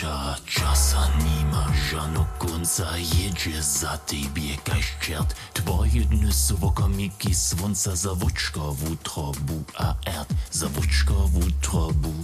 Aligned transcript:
Ця 0.00 0.36
часа 0.46 1.10
німа 1.18 1.74
жану 1.90 2.26
конца 2.38 2.96
Єджі 2.98 3.54
за 3.60 3.96
тебе 3.96 4.58
кащерт 4.66 5.36
Твої 5.52 6.00
дни 6.04 6.32
свока 6.32 6.86
мікі 6.86 7.34
свонца 7.34 7.96
Завочка 7.96 8.60
в 8.60 8.92
утробу, 8.92 9.64
а 9.74 9.94
ерт 10.06 10.30
Завочка 10.52 11.12
в 11.12 11.38
утробу 11.46 12.14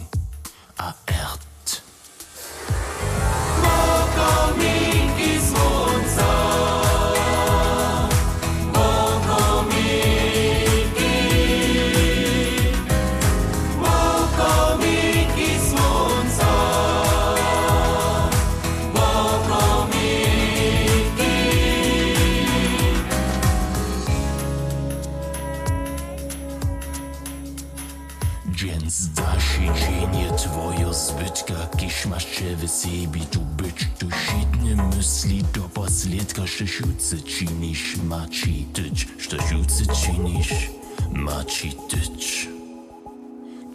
zda 28.98 29.40
się 29.40 29.74
dzienie 29.74 30.32
twoje 30.36 30.94
zbytka 30.94 31.76
Kiż 31.76 32.06
masz 32.06 32.26
w 32.26 32.70
sobie 32.70 33.20
tu 33.30 33.40
być 33.40 33.86
Tu 33.98 34.06
świetne 34.10 34.86
myśli 34.96 35.44
do 35.54 35.60
posledka 35.60 36.46
Szczesiucy 36.46 37.22
czynisz 37.22 37.96
Maci 37.96 38.66
tyć 38.72 39.08
Szczesiucy 39.18 39.86
czynisz 39.86 40.70
Maci 41.12 41.72
tyć. 41.88 42.48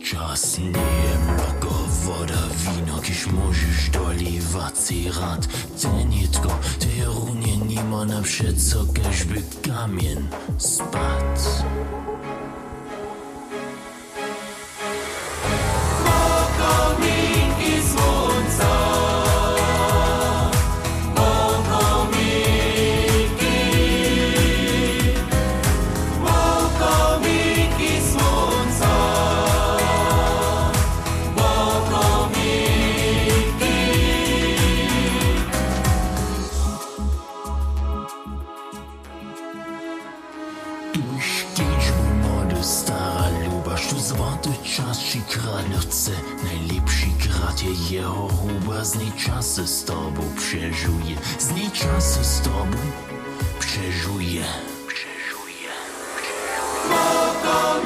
Czas 0.05 0.57
nie 0.59 1.17
mloko, 1.25 1.73
woda, 2.03 2.43
wino 2.57 2.99
Kiż 2.99 3.27
możesz 3.27 3.89
dolewać 3.89 4.77
si 4.77 5.09
rad. 5.09 5.47
Tenitko, 5.81 6.49
te 6.79 7.05
runie 7.05 7.57
nima 7.57 8.05
na 8.05 8.21
przeco 8.21 8.85
Każby 9.03 9.41
kamień 9.61 10.27
spadł 10.57 11.32
czas 44.77 44.99
ci 45.03 45.21
kradnowce 45.21 46.11
Najlepszy 46.43 47.05
je 47.63 47.95
jeho 47.95 48.27
huba 48.27 48.85
Z 48.85 48.95
niej 48.95 49.11
czasy 49.25 49.67
z 49.67 49.83
tobą 49.83 50.21
przeżuje 50.37 51.15
Z 51.39 51.51
niej 51.51 51.71
czasy 51.71 52.23
z 52.23 52.41
tobą 52.41 52.77
przeżuje 53.59 54.43
Przeżuje 54.87 55.69
Wokomiki 56.89 57.82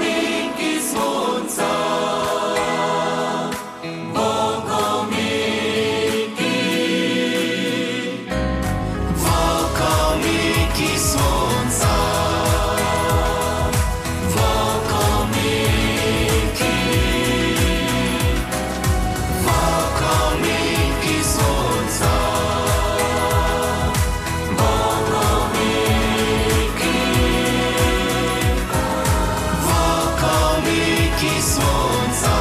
Wokomiki 31.18 31.42
słońca 31.42 32.38